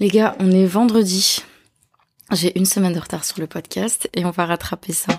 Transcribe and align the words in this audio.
Les 0.00 0.10
gars, 0.10 0.36
on 0.38 0.52
est 0.52 0.64
vendredi. 0.64 1.42
J'ai 2.30 2.56
une 2.56 2.66
semaine 2.66 2.92
de 2.92 3.00
retard 3.00 3.24
sur 3.24 3.40
le 3.40 3.48
podcast 3.48 4.08
et 4.14 4.24
on 4.24 4.30
va 4.30 4.46
rattraper 4.46 4.92
ça. 4.92 5.12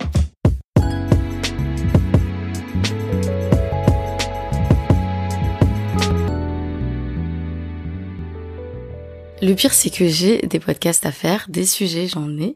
Le 9.42 9.54
pire, 9.54 9.74
c'est 9.74 9.90
que 9.90 10.08
j'ai 10.08 10.38
des 10.44 10.62
podcasts 10.62 11.06
à 11.06 11.12
faire, 11.12 11.48
des 11.50 11.66
sujets, 11.66 12.08
j'en 12.08 12.30
ai. 12.38 12.56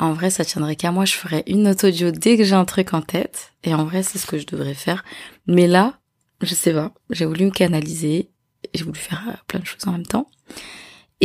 En 0.00 0.12
vrai, 0.12 0.30
ça 0.30 0.44
tiendrait 0.44 0.74
qu'à 0.74 0.90
moi, 0.90 1.04
je 1.04 1.14
ferais 1.14 1.44
une 1.46 1.62
note 1.62 1.84
audio 1.84 2.10
dès 2.10 2.36
que 2.36 2.42
j'ai 2.42 2.56
un 2.56 2.64
truc 2.64 2.94
en 2.94 3.00
tête. 3.00 3.52
Et 3.62 3.74
en 3.74 3.84
vrai, 3.84 4.02
c'est 4.02 4.18
ce 4.18 4.26
que 4.26 4.38
je 4.38 4.46
devrais 4.46 4.74
faire. 4.74 5.04
Mais 5.46 5.68
là, 5.68 6.00
je 6.40 6.52
sais 6.52 6.72
pas, 6.72 6.92
j'ai 7.10 7.26
voulu 7.26 7.44
me 7.44 7.50
canaliser, 7.52 8.32
j'ai 8.74 8.82
voulu 8.82 8.98
faire 8.98 9.22
euh, 9.28 9.36
plein 9.46 9.60
de 9.60 9.66
choses 9.66 9.86
en 9.86 9.92
même 9.92 10.06
temps. 10.06 10.28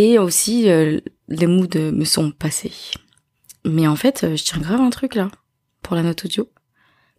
Et 0.02 0.18
aussi, 0.18 0.70
euh, 0.70 1.02
les 1.28 1.46
moods 1.46 1.92
me 1.92 2.06
sont 2.06 2.32
passés. 2.32 2.72
Mais 3.66 3.86
en 3.86 3.98
fait, 3.98 4.24
euh, 4.24 4.38
je 4.38 4.46
tiens 4.46 4.62
grave 4.62 4.80
un 4.80 4.92
truc 4.92 5.14
là, 5.14 5.30
pour 5.82 5.98
la 5.98 6.04
note 6.04 6.24
audio. 6.24 6.50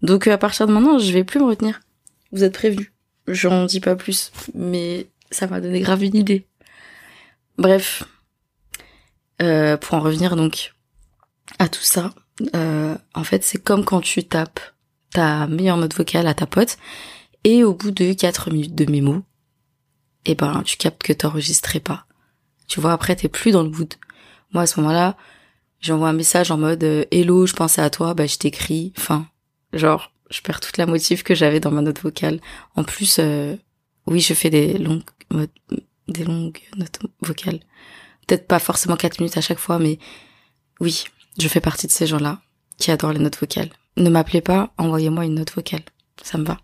Donc 0.00 0.26
à 0.26 0.38
partir 0.38 0.66
de 0.66 0.72
maintenant, 0.72 0.98
je 0.98 1.12
vais 1.12 1.22
plus 1.22 1.40
me 1.40 1.44
retenir. 1.44 1.80
Vous 2.32 2.42
êtes 2.42 2.54
prévenus. 2.54 2.90
J'en 3.28 3.66
dis 3.66 3.80
pas 3.80 3.96
plus, 3.96 4.32
mais 4.54 5.10
ça 5.30 5.46
m'a 5.46 5.60
donné 5.60 5.80
grave 5.80 6.04
une 6.04 6.16
idée. 6.16 6.48
Bref, 7.58 8.04
euh, 9.42 9.76
pour 9.76 9.96
en 9.96 10.00
revenir 10.00 10.34
donc 10.34 10.72
à 11.58 11.68
tout 11.68 11.82
ça, 11.82 12.14
euh, 12.54 12.96
en 13.12 13.24
fait 13.24 13.44
c'est 13.44 13.62
comme 13.62 13.84
quand 13.84 14.00
tu 14.00 14.24
tapes 14.24 14.60
ta 15.12 15.46
meilleure 15.48 15.76
note 15.76 15.94
vocale 15.94 16.26
à 16.26 16.32
ta 16.32 16.46
pote 16.46 16.78
et 17.44 17.62
au 17.62 17.74
bout 17.74 17.90
de 17.90 18.14
4 18.14 18.50
minutes 18.50 18.74
de 18.74 18.90
mémo, 18.90 19.22
eh 20.24 20.34
ben 20.34 20.62
tu 20.64 20.78
captes 20.78 21.02
que 21.02 21.12
t'enregistrais 21.12 21.80
pas. 21.80 22.06
Tu 22.70 22.80
vois 22.80 22.92
après 22.92 23.16
t'es 23.16 23.28
plus 23.28 23.50
dans 23.50 23.64
le 23.64 23.68
mood. 23.68 23.92
Moi 24.52 24.62
à 24.62 24.66
ce 24.66 24.78
moment-là, 24.80 25.16
j'envoie 25.80 26.08
un 26.08 26.12
message 26.12 26.52
en 26.52 26.56
mode 26.56 26.84
euh, 26.84 27.04
hello, 27.10 27.44
je 27.44 27.52
pensais 27.52 27.82
à 27.82 27.90
toi, 27.90 28.14
bah 28.14 28.26
je 28.26 28.36
t'écris, 28.36 28.92
enfin 28.96 29.26
genre 29.72 30.12
je 30.30 30.40
perds 30.40 30.60
toute 30.60 30.76
la 30.76 30.86
motive 30.86 31.24
que 31.24 31.34
j'avais 31.34 31.58
dans 31.58 31.72
ma 31.72 31.82
note 31.82 32.00
vocale. 32.00 32.38
En 32.76 32.84
plus, 32.84 33.16
euh, 33.18 33.56
oui, 34.06 34.20
je 34.20 34.34
fais 34.34 34.50
des 34.50 34.78
longues 34.78 35.02
des 36.06 36.22
longues 36.22 36.60
notes 36.76 37.00
vocales. 37.20 37.58
Peut-être 38.28 38.46
pas 38.46 38.60
forcément 38.60 38.96
4 38.96 39.18
minutes 39.18 39.36
à 39.36 39.40
chaque 39.40 39.58
fois, 39.58 39.80
mais 39.80 39.98
oui, 40.78 41.06
je 41.40 41.48
fais 41.48 41.60
partie 41.60 41.88
de 41.88 41.92
ces 41.92 42.06
gens-là 42.06 42.40
qui 42.78 42.92
adorent 42.92 43.12
les 43.12 43.18
notes 43.18 43.38
vocales. 43.38 43.70
Ne 43.96 44.10
m'appelez 44.10 44.42
pas, 44.42 44.72
envoyez-moi 44.78 45.24
une 45.24 45.34
note 45.34 45.52
vocale. 45.52 45.82
Ça 46.22 46.38
me 46.38 46.44
va. 46.44 46.58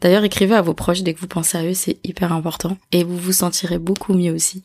D'ailleurs, 0.00 0.24
écrivez 0.24 0.56
à 0.56 0.62
vos 0.62 0.74
proches 0.74 1.02
dès 1.02 1.14
que 1.14 1.20
vous 1.20 1.28
pensez 1.28 1.58
à 1.58 1.64
eux, 1.64 1.74
c'est 1.74 1.98
hyper 2.02 2.32
important. 2.32 2.76
Et 2.90 3.04
vous 3.04 3.16
vous 3.16 3.32
sentirez 3.32 3.78
beaucoup 3.78 4.14
mieux 4.14 4.32
aussi. 4.32 4.64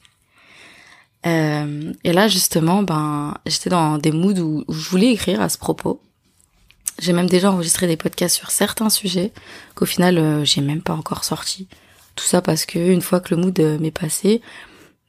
Euh, 1.25 1.93
et 2.03 2.13
là, 2.13 2.27
justement, 2.27 2.83
ben, 2.83 3.35
j'étais 3.45 3.69
dans 3.69 3.97
des 3.97 4.11
moods 4.11 4.39
où, 4.39 4.63
je 4.69 4.89
voulais 4.89 5.11
écrire 5.11 5.41
à 5.41 5.49
ce 5.49 5.57
propos. 5.57 6.01
J'ai 6.99 7.13
même 7.13 7.29
déjà 7.29 7.51
enregistré 7.51 7.87
des 7.87 7.97
podcasts 7.97 8.35
sur 8.35 8.51
certains 8.51 8.89
sujets 8.89 9.31
qu'au 9.75 9.85
final, 9.85 10.17
euh, 10.17 10.45
j'ai 10.45 10.61
même 10.61 10.81
pas 10.81 10.93
encore 10.93 11.23
sorti. 11.23 11.67
Tout 12.15 12.25
ça 12.25 12.41
parce 12.41 12.65
que 12.65 12.79
une 12.79 13.01
fois 13.01 13.21
que 13.21 13.33
le 13.33 13.41
mood 13.41 13.57
euh, 13.59 13.79
m'est 13.79 13.91
passé, 13.91 14.41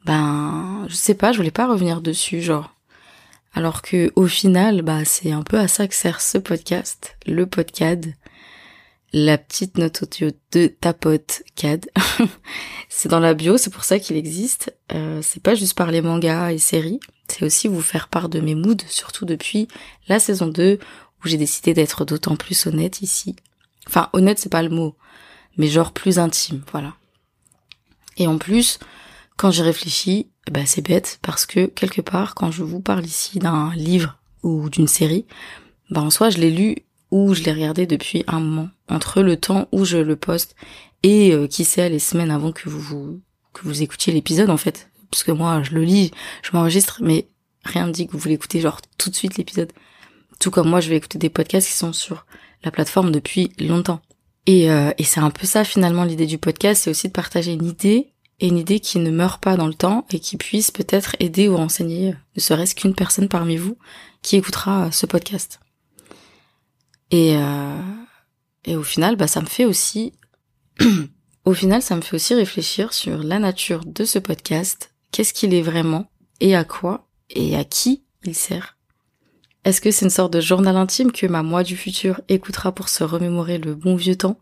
ben 0.04 0.86
je 0.88 0.94
sais 0.94 1.14
pas, 1.14 1.32
je 1.32 1.38
voulais 1.38 1.50
pas 1.50 1.66
revenir 1.66 2.00
dessus, 2.00 2.42
genre. 2.42 2.74
Alors 3.54 3.82
que 3.82 4.12
au 4.14 4.26
final, 4.26 4.82
bah 4.82 5.04
c'est 5.04 5.32
un 5.32 5.42
peu 5.42 5.58
à 5.58 5.66
ça 5.66 5.88
que 5.88 5.94
sert 5.94 6.20
ce 6.20 6.38
podcast, 6.38 7.16
le 7.26 7.46
podcast, 7.46 8.06
la 9.12 9.38
petite 9.38 9.76
note 9.78 10.02
audio 10.02 10.30
de 10.52 10.68
ta 10.68 10.94
pote 10.94 11.42
Cad. 11.56 11.90
c'est 12.88 13.08
dans 13.08 13.20
la 13.20 13.34
bio, 13.34 13.56
c'est 13.56 13.70
pour 13.70 13.84
ça 13.84 13.98
qu'il 13.98 14.16
existe. 14.16 14.74
Euh, 14.92 15.20
c'est 15.22 15.42
pas 15.42 15.54
juste 15.54 15.74
parler 15.74 16.00
manga 16.00 16.52
et 16.52 16.58
séries, 16.58 17.00
c'est 17.28 17.44
aussi 17.44 17.68
vous 17.68 17.82
faire 17.82 18.08
part 18.08 18.28
de 18.28 18.40
mes 18.40 18.54
moods, 18.54 18.84
surtout 18.88 19.24
depuis 19.24 19.68
la 20.08 20.20
saison 20.20 20.46
2 20.46 20.78
où 21.24 21.28
j'ai 21.28 21.36
décidé 21.36 21.74
d'être 21.74 22.04
d'autant 22.04 22.36
plus 22.36 22.66
honnête 22.66 23.02
ici. 23.02 23.36
Enfin, 23.86 24.08
honnête, 24.12 24.38
c'est 24.38 24.48
pas 24.48 24.62
le 24.62 24.70
mot, 24.70 24.96
mais 25.56 25.66
genre 25.66 25.92
plus 25.92 26.18
intime, 26.18 26.62
voilà. 26.70 26.94
Et 28.16 28.26
en 28.26 28.38
plus, 28.38 28.78
quand 29.36 29.50
j'y 29.50 29.62
réfléchis, 29.62 30.28
bah 30.50 30.66
c'est 30.66 30.82
bête 30.82 31.18
parce 31.22 31.46
que 31.46 31.66
quelque 31.66 32.00
part, 32.00 32.34
quand 32.34 32.50
je 32.50 32.62
vous 32.62 32.80
parle 32.80 33.04
ici 33.04 33.38
d'un 33.38 33.72
livre 33.74 34.18
ou 34.42 34.68
d'une 34.68 34.88
série, 34.88 35.26
bah 35.90 36.00
en 36.00 36.10
soi 36.10 36.30
je 36.30 36.38
l'ai 36.38 36.50
lu 36.50 36.76
ou 37.10 37.34
je 37.34 37.42
l'ai 37.42 37.52
regardé 37.52 37.86
depuis 37.86 38.24
un 38.26 38.40
moment, 38.40 38.68
entre 38.90 39.22
le 39.22 39.36
temps 39.36 39.68
où 39.72 39.84
je 39.84 39.98
le 39.98 40.16
poste 40.16 40.54
et 41.02 41.32
euh, 41.32 41.46
qui 41.46 41.64
sait 41.64 41.88
les 41.88 41.98
semaines 41.98 42.30
avant 42.30 42.52
que 42.52 42.68
vous, 42.68 42.80
vous 42.80 43.20
que 43.52 43.62
vous 43.64 43.82
écoutiez 43.82 44.12
l'épisode 44.12 44.50
en 44.50 44.56
fait, 44.56 44.90
parce 45.10 45.24
que 45.24 45.32
moi 45.32 45.62
je 45.62 45.72
le 45.72 45.82
lis, 45.82 46.10
je 46.42 46.50
m'enregistre, 46.52 47.00
mais 47.02 47.28
rien 47.64 47.86
ne 47.86 47.92
dit 47.92 48.06
que 48.06 48.12
vous 48.12 48.18
voulez 48.18 48.34
écouter 48.34 48.60
genre 48.60 48.80
tout 48.98 49.10
de 49.10 49.16
suite 49.16 49.36
l'épisode. 49.36 49.72
Tout 50.38 50.50
comme 50.50 50.68
moi 50.68 50.80
je 50.80 50.88
vais 50.88 50.96
écouter 50.96 51.18
des 51.18 51.30
podcasts 51.30 51.68
qui 51.68 51.74
sont 51.74 51.92
sur 51.92 52.26
la 52.62 52.70
plateforme 52.70 53.10
depuis 53.10 53.52
longtemps. 53.58 54.00
Et, 54.46 54.70
euh, 54.70 54.92
et 54.98 55.04
c'est 55.04 55.20
un 55.20 55.30
peu 55.30 55.46
ça 55.46 55.64
finalement 55.64 56.04
l'idée 56.04 56.26
du 56.26 56.38
podcast, 56.38 56.82
c'est 56.84 56.90
aussi 56.90 57.08
de 57.08 57.12
partager 57.12 57.52
une 57.52 57.66
idée 57.66 58.12
et 58.40 58.48
une 58.48 58.56
idée 58.56 58.80
qui 58.80 58.98
ne 58.98 59.10
meurt 59.10 59.42
pas 59.42 59.56
dans 59.56 59.66
le 59.66 59.74
temps 59.74 60.06
et 60.10 60.18
qui 60.18 60.36
puisse 60.36 60.70
peut-être 60.70 61.16
aider 61.20 61.48
ou 61.48 61.56
renseigner 61.56 62.14
ne 62.36 62.40
serait-ce 62.40 62.74
qu'une 62.74 62.94
personne 62.94 63.28
parmi 63.28 63.56
vous 63.56 63.76
qui 64.22 64.36
écoutera 64.36 64.90
ce 64.92 65.06
podcast. 65.06 65.60
Et, 67.10 67.36
euh, 67.36 67.99
et 68.64 68.76
au 68.76 68.82
final, 68.82 69.16
bah, 69.16 69.26
ça 69.26 69.40
me 69.40 69.46
fait 69.46 69.64
aussi, 69.64 70.12
au 71.44 71.54
final, 71.54 71.82
ça 71.82 71.96
me 71.96 72.00
fait 72.00 72.16
aussi 72.16 72.34
réfléchir 72.34 72.92
sur 72.92 73.18
la 73.18 73.38
nature 73.38 73.84
de 73.84 74.04
ce 74.04 74.18
podcast, 74.18 74.94
qu'est-ce 75.12 75.32
qu'il 75.32 75.54
est 75.54 75.62
vraiment 75.62 76.10
et 76.40 76.54
à 76.54 76.64
quoi 76.64 77.08
et 77.30 77.56
à 77.56 77.64
qui 77.64 78.04
il 78.24 78.34
sert? 78.34 78.76
Est-ce 79.64 79.80
que 79.80 79.90
c'est 79.90 80.06
une 80.06 80.10
sorte 80.10 80.32
de 80.32 80.40
journal 80.40 80.76
intime 80.76 81.12
que 81.12 81.26
ma 81.26 81.42
moi 81.42 81.62
du 81.62 81.76
futur 81.76 82.20
écoutera 82.28 82.72
pour 82.72 82.88
se 82.88 83.04
remémorer 83.04 83.58
le 83.58 83.74
bon 83.74 83.94
vieux 83.94 84.16
temps? 84.16 84.38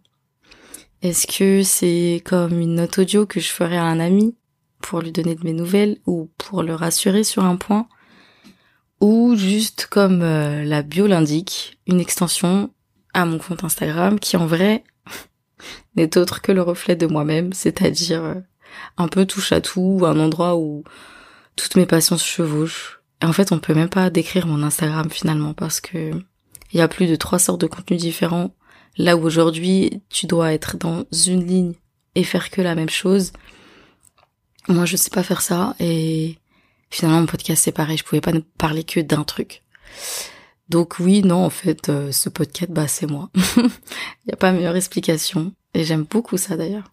Est-ce 1.02 1.26
que 1.26 1.62
c'est 1.62 2.22
comme 2.24 2.58
une 2.58 2.76
note 2.76 2.98
audio 2.98 3.26
que 3.26 3.40
je 3.40 3.48
ferai 3.48 3.76
à 3.76 3.84
un 3.84 4.00
ami 4.00 4.36
pour 4.80 5.00
lui 5.00 5.12
donner 5.12 5.34
de 5.34 5.44
mes 5.44 5.52
nouvelles 5.52 5.98
ou 6.06 6.30
pour 6.38 6.62
le 6.62 6.74
rassurer 6.74 7.24
sur 7.24 7.44
un 7.44 7.56
point? 7.56 7.88
Ou 9.00 9.36
juste 9.36 9.86
comme 9.86 10.22
euh, 10.22 10.64
la 10.64 10.82
bio 10.82 11.06
l'indique, 11.06 11.78
une 11.86 12.00
extension 12.00 12.70
à 13.14 13.24
mon 13.24 13.38
compte 13.38 13.64
Instagram 13.64 14.18
qui 14.18 14.36
en 14.36 14.46
vrai 14.46 14.84
n'est 15.96 16.16
autre 16.16 16.42
que 16.42 16.52
le 16.52 16.62
reflet 16.62 16.96
de 16.96 17.06
moi-même, 17.06 17.52
c'est-à-dire 17.52 18.24
euh, 18.24 18.34
un 18.96 19.08
peu 19.08 19.26
touche 19.26 19.52
à 19.52 19.60
tout, 19.60 20.02
un 20.04 20.18
endroit 20.18 20.56
où 20.56 20.84
toutes 21.56 21.76
mes 21.76 21.86
passions 21.86 22.16
se 22.16 22.26
chevauchent 22.26 22.98
en 23.22 23.32
fait, 23.32 23.52
on 23.52 23.58
peut 23.58 23.74
même 23.74 23.88
pas 23.88 24.10
décrire 24.10 24.46
mon 24.46 24.62
Instagram 24.62 25.10
finalement 25.10 25.54
parce 25.54 25.80
que 25.80 26.12
il 26.72 26.78
y 26.78 26.80
a 26.80 26.88
plus 26.88 27.06
de 27.06 27.16
trois 27.16 27.38
sortes 27.38 27.60
de 27.60 27.66
contenus 27.66 28.00
différents. 28.00 28.54
Là 28.96 29.16
où 29.16 29.24
aujourd'hui, 29.24 30.02
tu 30.10 30.26
dois 30.26 30.52
être 30.52 30.76
dans 30.76 31.04
une 31.26 31.46
ligne 31.46 31.74
et 32.14 32.24
faire 32.24 32.50
que 32.50 32.60
la 32.60 32.74
même 32.74 32.90
chose. 32.90 33.32
Moi, 34.68 34.84
je 34.84 34.96
sais 34.96 35.10
pas 35.10 35.22
faire 35.22 35.40
ça 35.40 35.74
et 35.80 36.38
finalement, 36.90 37.20
mon 37.20 37.26
podcast 37.26 37.64
c'est 37.64 37.72
pareil. 37.72 37.96
Je 37.96 38.04
pouvais 38.04 38.20
pas 38.20 38.32
parler 38.58 38.84
que 38.84 39.00
d'un 39.00 39.24
truc. 39.24 39.62
Donc 40.68 40.98
oui, 40.98 41.22
non, 41.22 41.44
en 41.44 41.50
fait, 41.50 41.88
euh, 41.88 42.12
ce 42.12 42.28
podcast, 42.28 42.70
bah 42.70 42.88
c'est 42.88 43.06
moi. 43.06 43.30
Il 43.56 43.70
y 44.26 44.32
a 44.32 44.36
pas 44.36 44.52
meilleure 44.52 44.76
explication 44.76 45.52
et 45.74 45.84
j'aime 45.84 46.04
beaucoup 46.04 46.36
ça 46.36 46.56
d'ailleurs. 46.56 46.90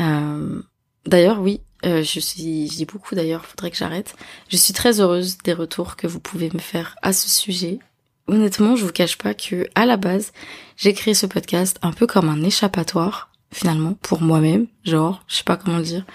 Euh, 0.00 0.62
d'ailleurs, 1.06 1.40
oui, 1.40 1.60
euh, 1.84 2.02
je 2.02 2.20
suis, 2.20 2.68
je 2.68 2.76
dis 2.76 2.84
beaucoup 2.84 3.14
d'ailleurs, 3.14 3.44
faudrait 3.44 3.70
que 3.70 3.76
j'arrête. 3.76 4.14
Je 4.48 4.56
suis 4.56 4.72
très 4.72 5.00
heureuse 5.00 5.38
des 5.38 5.52
retours 5.52 5.96
que 5.96 6.06
vous 6.06 6.20
pouvez 6.20 6.50
me 6.52 6.58
faire 6.58 6.96
à 7.02 7.12
ce 7.12 7.28
sujet. 7.28 7.78
Honnêtement, 8.26 8.76
je 8.76 8.84
vous 8.84 8.92
cache 8.92 9.18
pas 9.18 9.34
que, 9.34 9.66
à 9.74 9.86
la 9.86 9.96
base, 9.96 10.32
j'ai 10.76 10.92
créé 10.92 11.14
ce 11.14 11.26
podcast 11.26 11.78
un 11.82 11.92
peu 11.92 12.06
comme 12.06 12.28
un 12.28 12.42
échappatoire, 12.42 13.30
finalement, 13.50 13.94
pour 14.02 14.20
moi-même, 14.22 14.66
genre, 14.84 15.24
je 15.26 15.36
sais 15.36 15.44
pas 15.44 15.56
comment 15.56 15.78
le 15.78 15.84
dire, 15.84 16.06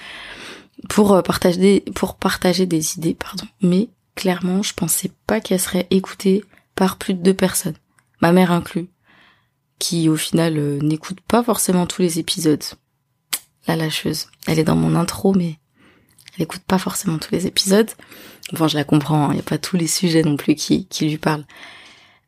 pour 0.87 1.13
euh, 1.13 1.21
partager 1.21 1.57
des, 1.57 1.91
pour 1.93 2.15
partager 2.15 2.65
des 2.65 2.97
idées, 2.97 3.15
pardon. 3.15 3.45
Mais, 3.61 3.89
clairement, 4.15 4.63
je 4.63 4.73
pensais 4.73 5.11
pas 5.27 5.39
qu'elle 5.39 5.59
serait 5.59 5.87
écoutée 5.91 6.43
par 6.75 6.97
plus 6.97 7.13
de 7.13 7.21
deux 7.21 7.33
personnes. 7.33 7.77
Ma 8.21 8.31
mère 8.31 8.51
inclus. 8.51 8.87
Qui, 9.77 10.07
au 10.07 10.15
final, 10.15 10.57
euh, 10.57 10.79
n'écoute 10.79 11.19
pas 11.19 11.43
forcément 11.43 11.85
tous 11.85 12.01
les 12.01 12.17
épisodes 12.17 12.63
la 13.67 13.75
lâcheuse. 13.75 14.27
Elle 14.47 14.59
est 14.59 14.63
dans 14.63 14.75
mon 14.75 14.95
intro, 14.95 15.33
mais 15.33 15.57
elle 16.35 16.43
écoute 16.43 16.63
pas 16.65 16.77
forcément 16.77 17.17
tous 17.17 17.31
les 17.33 17.47
épisodes. 17.47 17.89
Enfin, 18.53 18.67
je 18.67 18.77
la 18.77 18.83
comprends, 18.83 19.27
il 19.27 19.31
hein, 19.31 19.33
n'y 19.33 19.39
a 19.39 19.43
pas 19.43 19.57
tous 19.57 19.77
les 19.77 19.87
sujets 19.87 20.23
non 20.23 20.37
plus 20.37 20.55
qui, 20.55 20.85
qui 20.87 21.09
lui 21.09 21.17
parlent. 21.17 21.45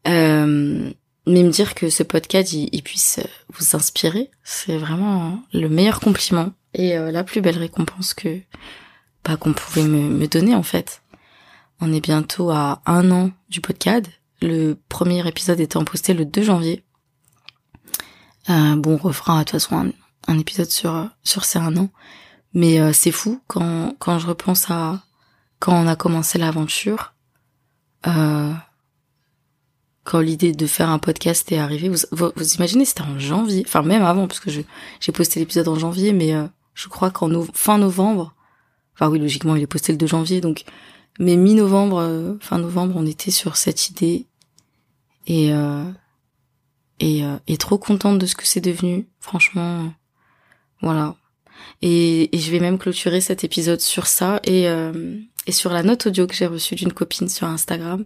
Euh, 0.08 0.90
mais 1.26 1.44
me 1.44 1.50
dire 1.50 1.76
que 1.76 1.90
ce 1.90 2.04
podcast, 2.04 2.54
il, 2.54 2.82
puisse 2.82 3.20
vous 3.50 3.76
inspirer, 3.76 4.32
c'est 4.44 4.78
vraiment 4.78 5.44
le 5.54 5.68
meilleur 5.68 6.00
compliment 6.00 6.52
et 6.74 6.98
euh, 6.98 7.12
la 7.12 7.26
plus 7.26 7.42
belle 7.42 7.58
récompense 7.58 8.14
que 8.14 8.40
bah, 9.26 9.36
qu'on 9.36 9.52
pouvait 9.52 9.84
me, 9.84 10.10
me 10.10 10.28
donner 10.28 10.56
en 10.56 10.64
fait. 10.64 11.02
On 11.80 11.94
est 11.94 12.02
bientôt 12.02 12.50
à 12.50 12.82
un 12.86 13.12
an 13.12 13.32
du 13.50 13.62
podcast. 13.62 14.08
Le 14.42 14.74
premier 14.90 15.28
épisode 15.28 15.60
étant 15.60 15.84
posté 15.84 16.14
le 16.14 16.26
2 16.26 16.44
janvier. 16.44 16.84
Euh, 18.50 18.76
bon, 18.76 18.94
on 18.94 18.98
refera 18.98 19.40
de 19.40 19.44
toute 19.44 19.52
façon 19.52 19.92
un, 20.28 20.40
épisode 20.40 20.70
sur 20.70 21.10
sur 21.24 21.46
ces 21.46 21.60
un 21.60 21.76
an. 21.78 21.90
Mais 22.54 22.80
euh, 22.80 22.94
c'est 22.94 23.12
fou 23.12 23.42
quand 23.48 23.96
quand 24.00 24.20
je 24.20 24.28
repense 24.28 24.70
à 24.70 25.04
quand 25.60 25.74
on 25.74 25.88
a 25.88 25.96
commencé 25.96 26.38
l'aventure. 26.38 27.14
Euh, 28.06 28.54
quand 30.08 30.22
l'idée 30.22 30.54
de 30.54 30.68
faire 30.68 30.90
un 30.90 31.00
podcast 31.00 31.52
est 31.52 31.58
arrivée, 31.58 31.90
vous, 31.90 31.98
vous, 32.12 32.54
imaginez, 32.56 32.86
c'était 32.86 33.02
en 33.02 33.20
janvier, 33.20 33.64
enfin 33.68 33.82
même 33.82 34.04
avant, 34.04 34.28
parce 34.28 34.40
que 34.40 34.50
j'ai 34.50 35.12
posté 35.12 35.42
l'épisode 35.42 35.68
en 35.68 35.78
janvier, 35.78 36.14
mais 36.14 36.34
euh, 36.34 36.48
je 36.74 36.88
crois 36.88 37.12
qu'en 37.12 37.30
fin 37.54 37.78
novembre, 37.78 38.34
enfin 38.94 39.10
oui, 39.10 39.20
logiquement, 39.20 39.58
il 39.58 39.64
est 39.64 39.68
posté 39.68 39.92
le 39.92 39.98
2 39.98 40.08
janvier, 40.08 40.40
donc, 40.40 40.64
mais 41.20 41.36
mi-novembre, 41.36 42.00
euh, 42.00 42.34
fin 42.40 42.58
novembre, 42.58 42.96
on 42.98 43.06
était 43.06 43.32
sur 43.32 43.58
cette 43.58 43.90
idée, 43.90 44.26
et 45.26 45.54
euh, 45.54 45.84
et, 47.00 47.22
et 47.46 47.58
trop 47.58 47.78
contente 47.78 48.18
de 48.18 48.26
ce 48.26 48.34
que 48.34 48.48
c'est 48.48 48.62
devenu, 48.62 49.08
franchement, 49.20 49.94
voilà. 50.82 51.16
Et, 51.84 52.36
et, 52.36 52.40
je 52.40 52.50
vais 52.50 52.60
même 52.60 52.80
clôturer 52.80 53.22
cet 53.22 53.44
épisode 53.44 53.82
sur 53.82 54.08
ça 54.08 54.40
et, 54.46 54.66
et 55.46 55.52
sur 55.52 55.72
la 55.72 55.84
note 55.84 56.08
audio 56.08 56.26
que 56.26 56.34
j'ai 56.34 56.48
reçue 56.48 56.74
d'une 56.74 56.94
copine 56.94 57.30
sur 57.30 57.46
Instagram. 57.46 58.04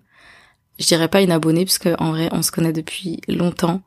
Je 0.82 0.88
dirais 0.88 1.08
pas 1.08 1.22
une 1.22 1.32
abonnée 1.32 1.64
parce 1.64 1.78
qu'en 1.78 2.12
vrai 2.12 2.30
on 2.32 2.42
se 2.42 2.52
connaît 2.52 2.74
depuis 2.74 3.20
longtemps 3.28 3.82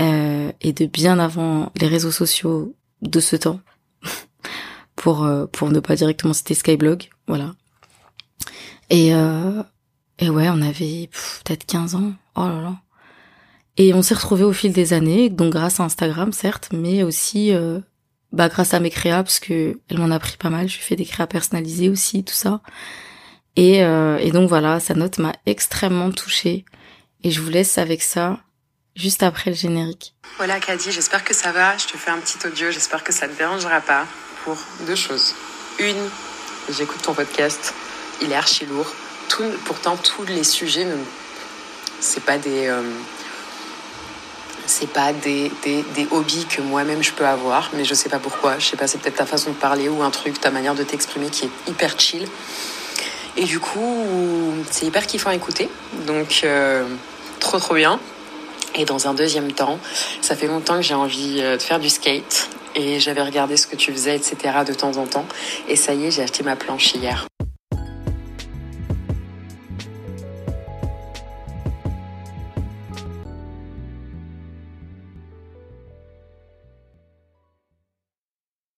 euh, 0.00 0.52
et 0.60 0.72
de 0.72 0.86
bien 0.86 1.18
avant 1.18 1.70
les 1.80 1.86
réseaux 1.86 2.10
sociaux 2.10 2.74
de 3.02 3.20
ce 3.20 3.36
temps 3.36 3.60
pour 4.96 5.24
euh, 5.24 5.46
pour 5.46 5.70
ne 5.70 5.80
pas 5.80 5.96
directement 5.96 6.32
citer 6.32 6.54
Skyblog 6.54 7.10
voilà 7.26 7.52
et 8.90 9.14
euh, 9.14 9.62
et 10.18 10.30
ouais 10.30 10.48
on 10.48 10.62
avait 10.62 11.08
peut-être 11.44 11.66
15 11.66 11.94
ans 11.94 12.12
oh 12.36 12.48
là 12.48 12.60
là 12.60 12.76
et 13.76 13.94
on 13.94 14.02
s'est 14.02 14.14
retrouvés 14.14 14.44
au 14.44 14.52
fil 14.52 14.72
des 14.72 14.92
années 14.92 15.30
donc 15.30 15.52
grâce 15.52 15.80
à 15.80 15.84
Instagram 15.84 16.32
certes 16.32 16.70
mais 16.72 17.02
aussi 17.02 17.52
euh, 17.52 17.80
bah 18.32 18.48
grâce 18.48 18.74
à 18.74 18.80
mes 18.80 18.90
créas 18.90 19.22
parce 19.22 19.40
que 19.40 19.78
elle 19.88 19.98
m'en 19.98 20.10
a 20.10 20.18
pris 20.18 20.36
pas 20.36 20.50
mal 20.50 20.68
je 20.68 20.78
fais 20.78 20.96
des 20.96 21.04
créas 21.04 21.26
personnalisées 21.26 21.88
aussi 21.88 22.24
tout 22.24 22.34
ça 22.34 22.60
et, 23.58 23.82
euh, 23.82 24.18
et 24.18 24.30
donc 24.30 24.48
voilà, 24.48 24.78
sa 24.78 24.94
note 24.94 25.18
m'a 25.18 25.32
extrêmement 25.44 26.12
touchée. 26.12 26.64
Et 27.24 27.32
je 27.32 27.40
vous 27.40 27.50
laisse 27.50 27.76
avec 27.76 28.02
ça 28.02 28.38
juste 28.94 29.24
après 29.24 29.50
le 29.50 29.56
générique. 29.56 30.14
Voilà 30.36 30.60
Caddy, 30.60 30.92
j'espère 30.92 31.24
que 31.24 31.34
ça 31.34 31.50
va. 31.50 31.76
Je 31.76 31.86
te 31.86 31.96
fais 31.96 32.12
un 32.12 32.18
petit 32.18 32.38
audio, 32.46 32.70
j'espère 32.70 33.02
que 33.02 33.12
ça 33.12 33.26
ne 33.26 33.32
te 33.32 33.38
dérangera 33.38 33.80
pas. 33.80 34.06
Pour 34.44 34.56
deux 34.86 34.94
choses. 34.94 35.34
Une, 35.80 36.08
j'écoute 36.72 37.02
ton 37.02 37.14
podcast, 37.14 37.74
il 38.22 38.32
est 38.32 38.36
archi 38.36 38.66
lourd. 38.66 38.86
Tout, 39.28 39.44
pourtant, 39.64 39.96
tous 39.96 40.24
les 40.26 40.44
sujets, 40.44 40.86
c'est 42.00 42.22
pas 42.24 42.38
des... 42.38 42.68
Euh, 42.68 42.82
c'est 44.66 44.90
pas 44.90 45.14
des, 45.14 45.50
des, 45.64 45.82
des, 45.94 46.06
hobbies 46.10 46.44
que 46.44 46.60
moi-même 46.60 47.02
je 47.02 47.12
peux 47.12 47.26
avoir, 47.26 47.70
mais 47.72 47.86
je 47.86 47.94
sais 47.94 48.10
pas 48.10 48.18
pourquoi. 48.18 48.58
Je 48.58 48.66
sais 48.66 48.76
pas, 48.76 48.86
c'est 48.86 48.98
peut-être 48.98 49.16
ta 49.16 49.24
façon 49.24 49.50
de 49.50 49.56
parler 49.56 49.88
ou 49.88 50.02
un 50.02 50.10
truc, 50.10 50.38
ta 50.40 50.50
manière 50.50 50.74
de 50.74 50.82
t'exprimer 50.82 51.30
qui 51.30 51.46
est 51.46 51.70
hyper 51.70 51.98
chill. 51.98 52.28
Et 53.38 53.44
du 53.44 53.60
coup, 53.60 54.04
c'est 54.70 54.84
hyper 54.84 55.06
kiffant 55.06 55.30
à 55.30 55.34
écouter. 55.34 55.70
Donc, 56.06 56.40
euh, 56.44 56.84
trop 57.40 57.58
trop 57.58 57.74
bien. 57.74 57.98
Et 58.74 58.84
dans 58.84 59.08
un 59.08 59.14
deuxième 59.14 59.52
temps, 59.52 59.78
ça 60.20 60.36
fait 60.36 60.46
longtemps 60.46 60.76
que 60.76 60.82
j'ai 60.82 60.94
envie 60.94 61.38
euh, 61.40 61.56
de 61.56 61.62
faire 61.62 61.80
du 61.80 61.88
skate. 61.88 62.50
Et 62.74 63.00
j'avais 63.00 63.22
regardé 63.22 63.56
ce 63.56 63.66
que 63.66 63.76
tu 63.76 63.92
faisais, 63.92 64.16
etc. 64.16 64.36
de 64.66 64.74
temps 64.74 64.96
en 64.96 65.06
temps. 65.06 65.26
Et 65.68 65.76
ça 65.76 65.94
y 65.94 66.06
est, 66.06 66.10
j'ai 66.10 66.22
acheté 66.22 66.42
ma 66.42 66.56
planche 66.56 66.94
hier. 66.94 67.26